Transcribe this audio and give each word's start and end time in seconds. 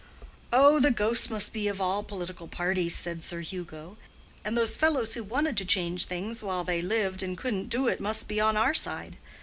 "Oh, 0.51 0.79
the 0.79 0.89
ghosts 0.89 1.29
must 1.29 1.53
be 1.53 1.67
of 1.67 1.79
all 1.79 2.01
political 2.01 2.47
parties," 2.47 2.95
said 2.95 3.21
Sir 3.21 3.41
Hugo. 3.41 3.97
"And 4.43 4.57
those 4.57 4.75
fellows 4.75 5.13
who 5.13 5.23
wanted 5.23 5.57
to 5.57 5.63
change 5.65 6.05
things 6.05 6.41
while 6.41 6.63
they 6.63 6.81
lived 6.81 7.21
and 7.21 7.37
couldn't 7.37 7.69
do 7.69 7.87
it 7.87 7.99
must 7.99 8.27
be 8.27 8.39
on 8.41 8.57
our 8.57 8.73
side. 8.73 9.17